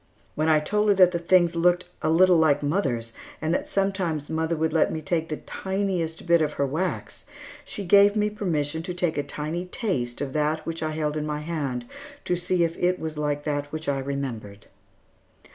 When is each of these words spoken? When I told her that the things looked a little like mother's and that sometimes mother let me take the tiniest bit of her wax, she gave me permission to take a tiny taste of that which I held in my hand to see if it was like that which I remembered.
When 0.33 0.49
I 0.49 0.59
told 0.59 0.89
her 0.89 0.95
that 0.95 1.11
the 1.11 1.19
things 1.19 1.55
looked 1.55 1.85
a 2.01 2.09
little 2.09 2.37
like 2.37 2.63
mother's 2.63 3.13
and 3.39 3.53
that 3.53 3.67
sometimes 3.69 4.31
mother 4.31 4.55
let 4.55 4.91
me 4.91 4.99
take 4.99 5.29
the 5.29 5.37
tiniest 5.37 6.25
bit 6.25 6.41
of 6.41 6.53
her 6.53 6.65
wax, 6.65 7.27
she 7.63 7.85
gave 7.85 8.15
me 8.15 8.31
permission 8.31 8.81
to 8.81 8.95
take 8.95 9.15
a 9.19 9.21
tiny 9.21 9.65
taste 9.65 10.19
of 10.19 10.33
that 10.33 10.65
which 10.65 10.81
I 10.81 10.89
held 10.93 11.17
in 11.17 11.25
my 11.27 11.41
hand 11.41 11.85
to 12.25 12.35
see 12.35 12.63
if 12.63 12.75
it 12.79 12.97
was 12.97 13.19
like 13.19 13.43
that 13.43 13.71
which 13.71 13.87
I 13.87 13.99
remembered. 13.99 14.65